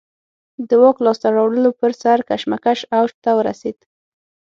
د 0.67 0.69
واک 0.81 0.97
لاسته 1.05 1.27
راوړلو 1.35 1.71
پر 1.79 1.91
سر 2.01 2.17
کشمکش 2.29 2.79
اوج 2.97 3.11
ته 3.23 3.31
ورسېد 3.37 3.77